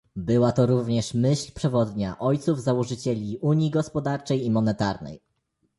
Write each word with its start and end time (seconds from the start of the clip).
Była 0.15 0.51
to 0.51 0.65
również 0.65 1.13
myśl 1.13 1.51
przewodnia 1.53 2.19
ojców 2.19 2.61
założycieli 2.61 3.37
Unii 3.37 3.69
Gospodarczej 3.71 4.45
i 4.45 4.51
Monetarnej 4.51 5.21